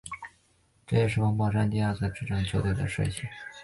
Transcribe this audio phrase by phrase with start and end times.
[0.87, 3.11] 这也是王宝山第二次执掌球队的帅印。